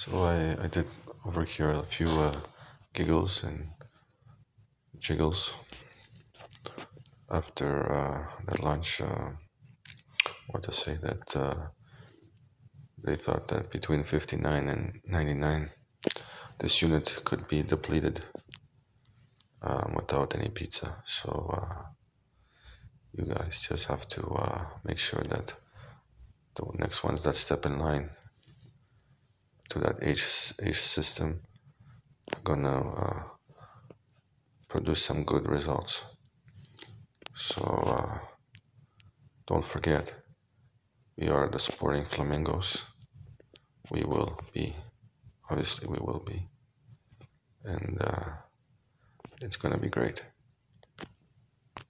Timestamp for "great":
49.88-50.22